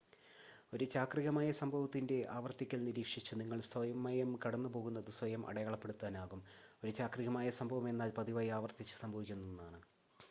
[0.73, 6.41] ഒരു ചാക്രികമായ സംഭവത്തിൻ്റെ ആവർത്തിക്കൽ നിരീക്ഷിച്ച് നിങ്ങൾക്ക് സമയം കടന്നുപോകുന്നത് സ്വയം അടയാളപ്പെടുത്താനാകും
[6.83, 9.81] ഒരു ചാക്രികമായ സംഭവം എന്നാൽ പതിവായി ആവർത്തിച്ച് സംഭവിക്കുന്ന ഒന്നാണ്